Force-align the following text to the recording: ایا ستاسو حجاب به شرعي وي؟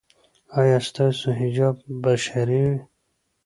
ایا 0.59 0.77
ستاسو 0.87 1.27
حجاب 1.39 1.75
به 2.01 2.11
شرعي 2.25 2.61
وي؟ 2.69 2.79